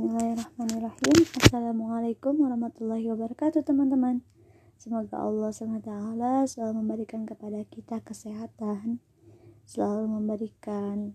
Bismillahirrahmanirrahim. 0.00 1.18
Assalamualaikum 1.44 2.32
warahmatullahi 2.40 3.04
wabarakatuh 3.12 3.60
teman-teman. 3.60 4.24
Semoga 4.80 5.20
Allah 5.20 5.52
SWT 5.52 5.92
selalu 6.48 6.72
memberikan 6.80 7.28
kepada 7.28 7.60
kita 7.68 8.00
kesehatan 8.00 9.04
Selalu 9.68 10.08
memberikan 10.08 11.12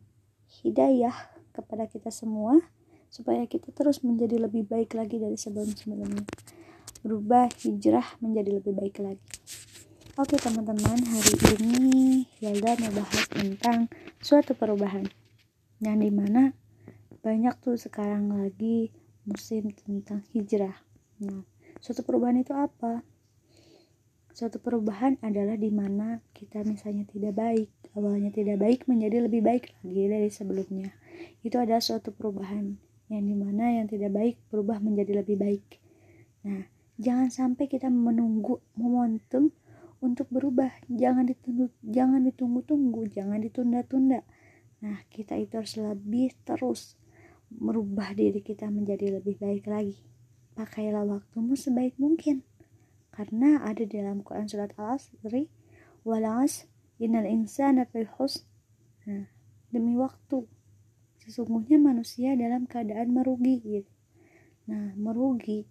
hidayah 0.62 1.18
kepada 1.50 1.90
kita 1.90 2.14
semua 2.14 2.62
Supaya 3.10 3.50
kita 3.50 3.74
terus 3.74 4.06
menjadi 4.06 4.38
lebih 4.38 4.70
baik 4.70 4.94
lagi 4.94 5.18
dari 5.18 5.34
sebelum-sebelumnya 5.34 6.22
Berubah 7.02 7.50
hijrah 7.66 8.22
menjadi 8.22 8.62
lebih 8.62 8.78
baik 8.78 9.02
lagi. 9.02 9.26
Oke 10.14 10.38
teman-teman 10.38 11.02
hari 11.10 11.34
ini 11.58 12.30
Yalda 12.38 12.78
mau 12.86 13.02
bahas 13.02 13.26
tentang 13.34 13.90
suatu 14.22 14.54
perubahan 14.54 15.10
Yang 15.82 15.98
di 16.06 16.12
mana 16.14 16.54
banyak 17.26 17.58
tuh 17.58 17.74
sekarang 17.74 18.30
lagi 18.30 18.94
musim 19.26 19.74
tentang 19.74 20.22
hijrah. 20.30 20.78
Nah, 21.26 21.42
suatu 21.82 22.06
perubahan 22.06 22.38
itu 22.38 22.54
apa? 22.54 23.02
Suatu 24.30 24.62
perubahan 24.62 25.18
adalah 25.26 25.58
di 25.58 25.74
mana 25.74 26.22
kita 26.38 26.62
misalnya 26.62 27.02
tidak 27.10 27.34
baik, 27.34 27.74
awalnya 27.98 28.30
tidak 28.30 28.62
baik 28.62 28.86
menjadi 28.86 29.26
lebih 29.26 29.42
baik 29.42 29.74
lagi 29.82 30.06
dari 30.06 30.30
sebelumnya. 30.30 30.94
Itu 31.42 31.58
adalah 31.58 31.82
suatu 31.82 32.14
perubahan 32.14 32.78
yang 33.10 33.26
di 33.26 33.34
mana 33.34 33.74
yang 33.74 33.90
tidak 33.90 34.14
baik 34.14 34.38
berubah 34.54 34.78
menjadi 34.78 35.26
lebih 35.26 35.42
baik. 35.42 35.66
Nah, 36.46 36.62
jangan 37.02 37.34
sampai 37.34 37.66
kita 37.66 37.90
menunggu 37.90 38.62
momentum 38.78 39.50
untuk 39.98 40.30
berubah. 40.30 40.70
Jangan 40.94 41.26
ditunggu, 41.26 41.74
jangan 41.82 42.22
ditunggu-tunggu, 42.22 43.10
jangan 43.10 43.42
ditunda-tunda. 43.42 44.22
Nah, 44.86 45.02
kita 45.10 45.42
itu 45.42 45.58
harus 45.58 45.74
lebih 45.82 46.38
terus 46.46 47.02
merubah 47.52 48.14
diri 48.16 48.42
kita 48.42 48.70
menjadi 48.70 49.20
lebih 49.22 49.38
baik 49.38 49.66
lagi. 49.70 49.98
Pakailah 50.56 51.04
waktumu 51.04 51.54
sebaik 51.54 52.00
mungkin. 52.00 52.42
Karena 53.12 53.64
ada 53.64 53.84
di 53.84 53.96
dalam 53.96 54.24
Quran 54.24 54.48
surat 54.48 54.76
Al-Asri, 54.76 55.48
"Walas 56.04 56.68
innal 57.00 57.28
insana 57.28 57.84
fi 57.88 58.08
Nah, 59.06 59.26
demi 59.70 59.94
waktu. 60.00 60.48
Sesungguhnya 61.22 61.78
manusia 61.78 62.38
dalam 62.38 62.66
keadaan 62.66 63.12
merugi 63.14 63.62
gitu. 63.62 63.92
Nah, 64.70 64.98
merugi. 64.98 65.66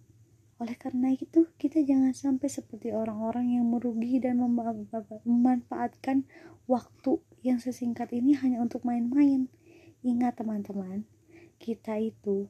Oleh 0.55 0.75
karena 0.79 1.11
itu, 1.11 1.51
kita 1.59 1.83
jangan 1.83 2.15
sampai 2.15 2.47
seperti 2.47 2.95
orang-orang 2.95 3.59
yang 3.59 3.67
merugi 3.67 4.23
dan 4.23 4.39
memanfaatkan 4.39 6.23
waktu 6.63 7.19
yang 7.43 7.59
sesingkat 7.59 8.15
ini 8.15 8.39
hanya 8.39 8.63
untuk 8.63 8.87
main-main. 8.87 9.51
Ingat 9.99 10.39
teman-teman, 10.39 11.03
kita 11.59 11.99
itu 11.99 12.47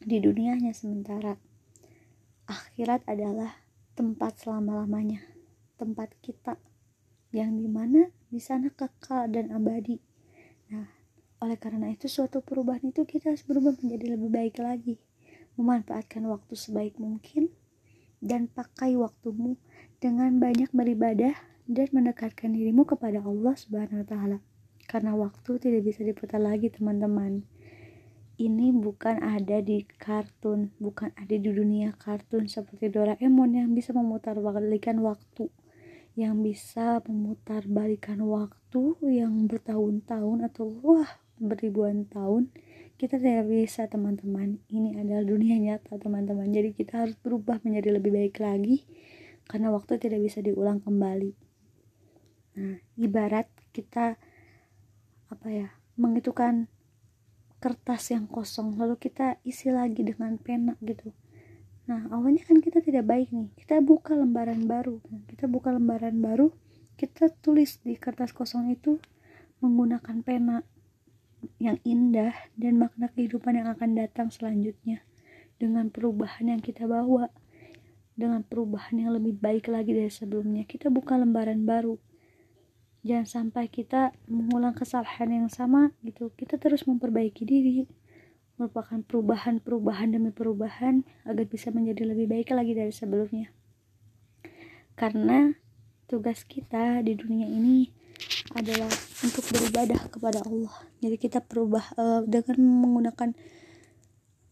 di 0.00 0.20
dunia 0.20 0.56
hanya 0.56 0.76
sementara. 0.76 1.40
Akhirat 2.46 3.02
adalah 3.10 3.58
tempat 3.96 4.38
selama-lamanya, 4.44 5.24
tempat 5.80 6.14
kita 6.22 6.60
yang 7.34 7.58
di 7.58 7.66
mana 7.66 8.12
di 8.30 8.38
sana 8.38 8.70
kekal 8.70 9.28
dan 9.32 9.50
abadi. 9.50 9.98
Nah, 10.70 10.86
oleh 11.42 11.58
karena 11.60 11.90
itu 11.90 12.06
suatu 12.06 12.40
perubahan 12.40 12.92
itu 12.92 13.04
kita 13.04 13.34
harus 13.34 13.44
berubah 13.44 13.76
menjadi 13.82 14.16
lebih 14.16 14.30
baik 14.30 14.56
lagi, 14.62 14.96
memanfaatkan 15.58 16.24
waktu 16.28 16.54
sebaik 16.54 16.96
mungkin 17.00 17.52
dan 18.20 18.48
pakai 18.48 18.96
waktumu 18.96 19.60
dengan 20.00 20.40
banyak 20.40 20.72
beribadah 20.72 21.36
dan 21.66 21.88
mendekatkan 21.90 22.54
dirimu 22.54 22.86
kepada 22.86 23.20
Allah 23.20 23.54
Subhanahu 23.58 24.00
wa 24.04 24.08
taala. 24.08 24.38
Karena 24.86 25.18
waktu 25.18 25.58
tidak 25.58 25.82
bisa 25.82 26.06
diputar 26.06 26.38
lagi, 26.38 26.70
teman-teman 26.70 27.42
ini 28.36 28.68
bukan 28.68 29.24
ada 29.24 29.64
di 29.64 29.88
kartun, 29.96 30.76
bukan 30.76 31.08
ada 31.16 31.32
di 31.32 31.48
dunia 31.48 31.96
kartun 31.96 32.48
seperti 32.48 32.92
Doraemon 32.92 33.56
yang 33.56 33.72
bisa 33.72 33.96
memutar 33.96 34.36
balikan 34.36 35.00
waktu, 35.00 35.48
yang 36.16 36.44
bisa 36.44 37.00
memutar 37.08 37.64
balikan 37.64 38.20
waktu 38.28 38.96
yang 39.08 39.48
bertahun-tahun 39.48 40.52
atau 40.52 40.68
wah 40.84 41.08
beribuan 41.40 42.04
tahun. 42.08 42.52
Kita 42.96 43.20
tidak 43.20 43.48
bisa 43.48 43.88
teman-teman. 43.88 44.60
Ini 44.72 45.00
adalah 45.00 45.24
dunia 45.24 45.56
nyata 45.60 46.00
teman-teman. 46.00 46.48
Jadi 46.48 46.72
kita 46.72 47.04
harus 47.04 47.16
berubah 47.20 47.60
menjadi 47.60 48.00
lebih 48.00 48.12
baik 48.12 48.40
lagi 48.40 48.88
karena 49.44 49.68
waktu 49.68 50.00
tidak 50.00 50.24
bisa 50.24 50.40
diulang 50.40 50.80
kembali. 50.80 51.32
Nah, 52.56 52.80
ibarat 52.96 53.48
kita 53.76 54.16
apa 55.28 55.48
ya? 55.52 55.68
Menghitungkan 55.96 56.72
kertas 57.66 58.14
yang 58.14 58.30
kosong 58.30 58.78
lalu 58.78 58.94
kita 58.94 59.42
isi 59.42 59.74
lagi 59.74 60.06
dengan 60.06 60.38
pena 60.38 60.78
gitu. 60.78 61.10
Nah 61.90 62.06
awalnya 62.14 62.46
kan 62.46 62.62
kita 62.62 62.78
tidak 62.78 63.10
baik 63.10 63.34
nih. 63.34 63.50
Kita 63.58 63.82
buka 63.82 64.14
lembaran 64.14 64.70
baru. 64.70 65.02
Nah, 65.10 65.26
kita 65.26 65.50
buka 65.50 65.74
lembaran 65.74 66.22
baru 66.22 66.54
kita 66.96 67.28
tulis 67.44 67.76
di 67.84 67.92
kertas 68.00 68.32
kosong 68.32 68.72
itu 68.72 68.96
menggunakan 69.60 70.24
pena 70.24 70.64
yang 71.60 71.76
indah 71.84 72.32
dan 72.56 72.80
makna 72.80 73.12
kehidupan 73.12 73.60
yang 73.60 73.68
akan 73.68 73.92
datang 73.92 74.32
selanjutnya 74.32 75.04
dengan 75.60 75.92
perubahan 75.92 76.56
yang 76.56 76.62
kita 76.64 76.88
bawa 76.88 77.28
dengan 78.16 78.40
perubahan 78.40 78.96
yang 78.96 79.12
lebih 79.12 79.36
baik 79.36 79.68
lagi 79.68 79.92
dari 79.92 80.08
sebelumnya. 80.08 80.64
Kita 80.64 80.88
buka 80.88 81.20
lembaran 81.20 81.68
baru 81.68 82.00
jangan 83.06 83.26
sampai 83.30 83.70
kita 83.70 84.10
mengulang 84.26 84.74
kesalahan 84.74 85.30
yang 85.30 85.48
sama 85.48 85.94
gitu. 86.02 86.34
Kita 86.34 86.58
terus 86.58 86.84
memperbaiki 86.90 87.46
diri. 87.46 87.86
Merupakan 88.58 88.98
perubahan-perubahan 89.04 90.16
demi 90.16 90.32
perubahan 90.34 91.06
agar 91.22 91.44
bisa 91.46 91.70
menjadi 91.70 92.08
lebih 92.08 92.26
baik 92.26 92.50
lagi 92.50 92.74
dari 92.74 92.90
sebelumnya. 92.90 93.54
Karena 94.96 95.54
tugas 96.08 96.42
kita 96.42 97.04
di 97.04 97.14
dunia 97.14 97.46
ini 97.46 97.92
adalah 98.56 98.88
untuk 99.20 99.44
beribadah 99.52 100.08
kepada 100.08 100.40
Allah. 100.40 100.72
Jadi 101.04 101.16
kita 101.20 101.44
berubah 101.44 101.84
uh, 102.00 102.22
dengan 102.24 102.56
menggunakan 102.58 103.30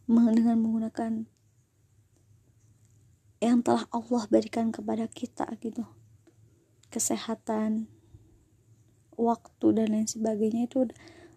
dengan 0.08 0.56
menggunakan 0.60 1.12
yang 3.40 3.64
telah 3.64 3.88
Allah 3.88 4.24
berikan 4.28 4.68
kepada 4.68 5.08
kita 5.08 5.48
gitu. 5.64 5.88
Kesehatan 6.92 7.93
waktu 9.14 9.66
dan 9.74 9.94
lain 9.94 10.08
sebagainya 10.08 10.66
itu 10.66 10.90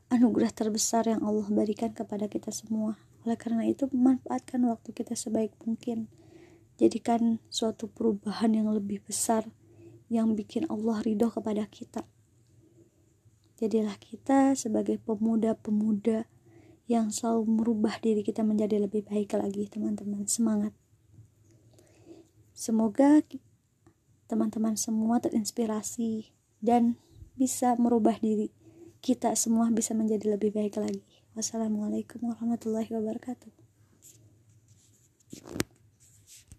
anugerah 0.08 0.52
terbesar 0.52 1.08
yang 1.08 1.24
Allah 1.24 1.48
berikan 1.52 1.92
kepada 1.92 2.32
kita 2.32 2.52
semua. 2.52 2.96
Oleh 3.28 3.36
karena 3.36 3.68
itu, 3.68 3.92
manfaatkan 3.92 4.64
waktu 4.68 4.96
kita 4.96 5.20
sebaik 5.20 5.52
mungkin. 5.68 6.08
Jadikan 6.78 7.42
suatu 7.50 7.90
perubahan 7.90 8.54
yang 8.54 8.70
lebih 8.72 9.02
besar 9.04 9.50
yang 10.08 10.38
bikin 10.38 10.70
Allah 10.72 11.04
ridho 11.04 11.28
kepada 11.28 11.68
kita. 11.68 12.08
Jadilah 13.58 13.98
kita 13.98 14.54
sebagai 14.54 15.02
pemuda-pemuda 15.02 16.30
yang 16.88 17.12
selalu 17.12 17.44
merubah 17.50 18.00
diri 18.00 18.24
kita 18.24 18.46
menjadi 18.46 18.80
lebih 18.80 19.04
baik 19.04 19.36
lagi, 19.36 19.68
teman-teman. 19.68 20.24
Semangat. 20.30 20.72
Semoga 22.56 23.20
teman-teman 24.32 24.80
semua 24.80 25.20
terinspirasi 25.20 26.32
dan 26.64 26.96
bisa 27.38 27.78
merubah 27.78 28.18
diri 28.20 28.50
kita 29.08 29.38
semua 29.38 29.70
bisa 29.72 29.94
menjadi 29.94 30.36
lebih 30.36 30.52
baik 30.52 30.76
lagi. 30.82 31.00
Wassalamualaikum 31.38 32.28
warahmatullahi 32.28 32.90
wabarakatuh. 32.92 33.54